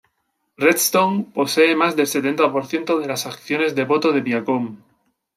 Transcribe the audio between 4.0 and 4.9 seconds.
de Viacom.